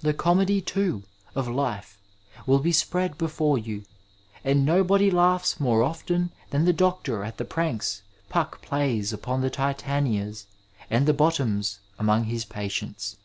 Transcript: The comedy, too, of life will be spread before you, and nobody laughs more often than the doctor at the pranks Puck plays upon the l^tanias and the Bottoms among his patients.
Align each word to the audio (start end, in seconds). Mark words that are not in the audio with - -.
The 0.00 0.14
comedy, 0.14 0.62
too, 0.62 1.02
of 1.34 1.46
life 1.48 2.00
will 2.46 2.60
be 2.60 2.72
spread 2.72 3.18
before 3.18 3.58
you, 3.58 3.84
and 4.42 4.64
nobody 4.64 5.10
laughs 5.10 5.60
more 5.60 5.82
often 5.82 6.30
than 6.48 6.64
the 6.64 6.72
doctor 6.72 7.22
at 7.22 7.36
the 7.36 7.44
pranks 7.44 8.00
Puck 8.30 8.62
plays 8.62 9.12
upon 9.12 9.42
the 9.42 9.50
l^tanias 9.50 10.46
and 10.88 11.04
the 11.04 11.12
Bottoms 11.12 11.80
among 11.98 12.24
his 12.24 12.46
patients. 12.46 13.18